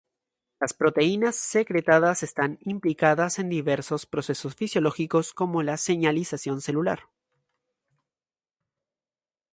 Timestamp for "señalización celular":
5.77-7.01